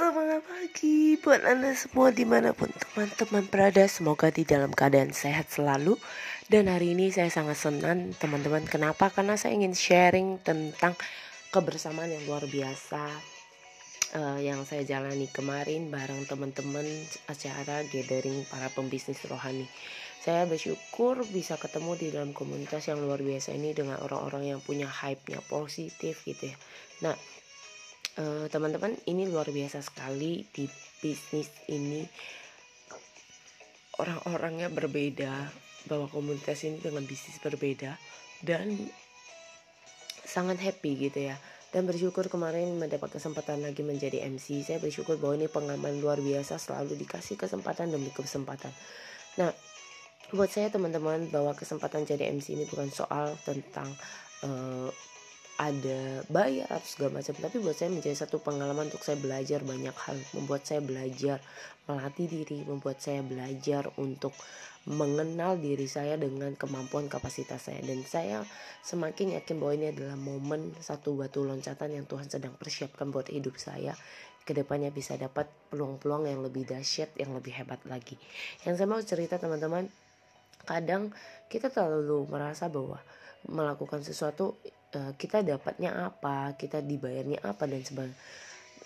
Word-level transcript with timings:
Semangat 0.00 0.40
pagi 0.48 1.20
buat 1.20 1.44
anda 1.44 1.76
semua 1.76 2.08
di 2.08 2.24
mana 2.24 2.56
pun 2.56 2.72
teman-teman 2.72 3.44
berada. 3.52 3.84
Semoga 3.84 4.32
di 4.32 4.48
dalam 4.48 4.72
keadaan 4.72 5.12
sehat 5.12 5.52
selalu. 5.52 6.00
Dan 6.48 6.72
hari 6.72 6.96
ini 6.96 7.12
saya 7.12 7.28
sangat 7.28 7.60
senang 7.60 8.16
teman-teman. 8.16 8.64
Kenapa? 8.64 9.12
Karena 9.12 9.36
saya 9.36 9.60
ingin 9.60 9.76
sharing 9.76 10.40
tentang 10.40 10.96
kebersamaan 11.52 12.16
yang 12.16 12.24
luar 12.24 12.48
biasa 12.48 13.12
uh, 14.16 14.40
Yang 14.40 14.72
saya 14.72 14.82
jalani 14.88 15.28
kemarin 15.28 15.92
bareng 15.92 16.24
teman-teman 16.24 16.88
acara 17.28 17.84
gathering 17.92 18.48
para 18.48 18.72
pembisnis 18.72 19.20
rohani. 19.28 19.68
Saya 20.24 20.48
bersyukur 20.48 21.28
bisa 21.28 21.60
ketemu 21.60 22.00
di 22.00 22.08
dalam 22.08 22.32
komunitas 22.32 22.88
yang 22.88 23.04
luar 23.04 23.20
biasa 23.20 23.52
ini 23.52 23.76
Dengan 23.76 24.00
orang-orang 24.00 24.48
yang 24.48 24.64
punya 24.64 24.88
hype-nya 24.88 25.44
positif 25.44 26.24
gitu 26.24 26.48
ya. 26.48 26.56
Nah 27.04 27.20
teman-teman 28.50 28.92
uh, 28.96 29.02
ini 29.06 29.30
luar 29.30 29.48
biasa 29.48 29.84
sekali 29.84 30.42
di 30.50 30.66
bisnis 30.98 31.50
ini. 31.70 32.02
Orang-orangnya 34.00 34.72
berbeda 34.72 35.52
bahwa 35.86 36.08
komunitas 36.08 36.64
ini 36.64 36.80
dengan 36.80 37.04
bisnis 37.04 37.36
berbeda 37.40 37.96
dan 38.40 38.76
sangat 40.24 40.58
happy 40.60 41.10
gitu 41.10 41.30
ya. 41.30 41.36
Dan 41.70 41.86
bersyukur 41.86 42.26
kemarin 42.26 42.82
mendapat 42.82 43.14
kesempatan 43.14 43.62
lagi 43.62 43.86
menjadi 43.86 44.26
MC 44.26 44.66
saya 44.66 44.82
bersyukur 44.82 45.22
bahwa 45.22 45.38
ini 45.38 45.46
pengalaman 45.46 46.02
luar 46.02 46.18
biasa 46.18 46.58
selalu 46.58 46.98
dikasih 46.98 47.38
kesempatan 47.38 47.94
demi 47.94 48.10
kesempatan. 48.10 48.74
Nah 49.38 49.54
buat 50.34 50.50
saya 50.50 50.66
teman-teman 50.70 51.30
bahwa 51.30 51.54
kesempatan 51.54 52.06
jadi 52.06 52.30
MC 52.30 52.58
ini 52.58 52.64
bukan 52.66 52.90
soal 52.90 53.38
tentang 53.46 53.86
uh, 54.42 54.90
ada 55.60 56.24
bayar 56.32 56.72
atau 56.72 56.88
segala 56.88 57.20
macam. 57.20 57.36
Tapi 57.36 57.60
buat 57.60 57.76
saya 57.76 57.92
menjadi 57.92 58.16
satu 58.16 58.40
pengalaman 58.40 58.88
untuk 58.88 59.04
saya 59.04 59.20
belajar 59.20 59.60
banyak 59.60 59.92
hal 59.92 60.16
membuat 60.32 60.64
saya 60.64 60.80
belajar 60.80 61.36
melatih 61.84 62.30
diri 62.30 62.64
membuat 62.64 63.02
saya 63.04 63.20
belajar 63.20 63.92
untuk 64.00 64.32
mengenal 64.88 65.60
diri 65.60 65.84
saya 65.84 66.16
dengan 66.16 66.56
kemampuan 66.56 67.12
kapasitas 67.12 67.68
saya. 67.68 67.84
Dan 67.84 68.00
saya 68.08 68.40
semakin 68.80 69.36
yakin 69.36 69.60
bahwa 69.60 69.72
ini 69.76 69.86
adalah 69.92 70.16
momen 70.16 70.72
satu 70.80 71.12
batu 71.20 71.44
loncatan 71.44 71.92
yang 71.92 72.08
Tuhan 72.08 72.32
sedang 72.32 72.56
persiapkan 72.56 73.12
buat 73.12 73.28
hidup 73.28 73.60
saya. 73.60 73.92
Ke 74.40 74.56
depannya 74.56 74.88
bisa 74.88 75.20
dapat 75.20 75.44
peluang-peluang 75.68 76.24
yang 76.24 76.40
lebih 76.40 76.64
dahsyat 76.64 77.12
yang 77.20 77.36
lebih 77.36 77.52
hebat 77.52 77.84
lagi. 77.84 78.16
Yang 78.64 78.80
saya 78.80 78.88
mau 78.88 79.02
cerita 79.04 79.36
teman-teman 79.36 79.92
kadang 80.64 81.12
kita 81.52 81.68
terlalu 81.68 82.24
merasa 82.32 82.72
bahwa 82.72 82.96
melakukan 83.48 84.04
sesuatu 84.04 84.60
uh, 84.96 85.12
kita 85.16 85.40
dapatnya 85.40 86.12
apa 86.12 86.58
kita 86.60 86.84
dibayarnya 86.84 87.40
apa 87.40 87.64
dan 87.64 87.80
sebagainya 87.80 88.18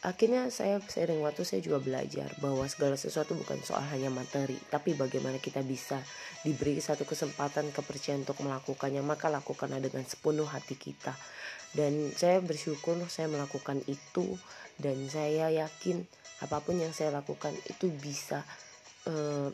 akhirnya 0.05 0.53
saya 0.53 0.85
sering 0.85 1.25
waktu 1.25 1.49
saya 1.49 1.65
juga 1.65 1.81
belajar 1.81 2.29
bahwa 2.45 2.69
segala 2.69 2.93
sesuatu 3.01 3.33
bukan 3.33 3.57
soal 3.65 3.81
hanya 3.89 4.13
materi 4.13 4.61
tapi 4.69 4.93
bagaimana 4.93 5.41
kita 5.41 5.65
bisa 5.65 5.97
diberi 6.45 6.77
satu 6.77 7.09
kesempatan 7.09 7.73
kepercayaan 7.73 8.29
untuk 8.29 8.45
melakukannya 8.45 9.01
maka 9.01 9.33
lakukanlah 9.33 9.81
dengan 9.81 10.05
sepenuh 10.05 10.45
hati 10.45 10.77
kita. 10.77 11.17
Dan 11.73 12.13
saya 12.15 12.39
bersyukur 12.45 13.01
saya 13.09 13.33
melakukan 13.33 13.81
itu 13.89 14.37
dan 14.77 15.09
saya 15.09 15.49
yakin 15.51 16.05
apa 16.45 16.61
pun 16.61 16.77
yang 16.77 16.93
saya 16.93 17.11
lakukan 17.11 17.57
itu 17.67 17.89
bisa 17.89 18.45
uh, 19.09 19.49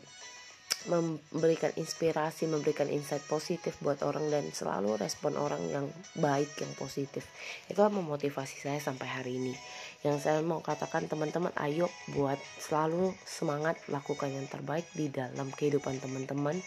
memberikan 0.89 1.69
inspirasi, 1.77 2.49
memberikan 2.49 2.89
insight 2.89 3.21
positif 3.29 3.77
buat 3.81 4.01
orang 4.01 4.31
dan 4.31 4.49
selalu 4.49 4.97
respon 4.97 5.37
orang 5.37 5.61
yang 5.69 5.85
baik, 6.17 6.49
yang 6.57 6.73
positif. 6.73 7.27
Itu 7.69 7.81
memotivasi 7.83 8.61
saya 8.63 8.79
sampai 8.81 9.07
hari 9.09 9.37
ini. 9.37 9.53
Yang 10.01 10.25
saya 10.25 10.39
mau 10.41 10.63
katakan 10.65 11.05
teman-teman 11.05 11.53
ayo 11.61 11.91
buat 12.15 12.41
selalu 12.57 13.13
semangat 13.27 13.77
lakukan 13.91 14.33
yang 14.33 14.49
terbaik 14.49 14.89
di 14.97 15.13
dalam 15.13 15.53
kehidupan 15.53 16.01
teman-teman. 16.01 16.57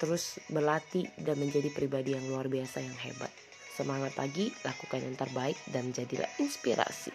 Terus 0.00 0.40
berlatih 0.48 1.06
dan 1.20 1.36
menjadi 1.38 1.68
pribadi 1.70 2.16
yang 2.16 2.24
luar 2.26 2.48
biasa 2.48 2.80
yang 2.80 2.96
hebat. 3.04 3.30
Semangat 3.74 4.14
pagi, 4.14 4.54
lakukan 4.62 5.02
yang 5.02 5.16
terbaik 5.18 5.58
dan 5.68 5.90
jadilah 5.90 6.30
inspirasi. 6.38 7.10